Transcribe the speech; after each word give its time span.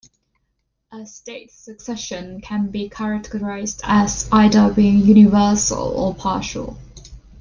A 0.91 1.05
state 1.05 1.51
succession 1.51 2.41
can 2.41 2.71
be 2.71 2.89
characterized 2.89 3.81
as 3.83 4.27
either 4.31 4.73
being 4.73 5.05
"universal" 5.05 5.77
or 5.77 6.15
"partial". 6.15 6.79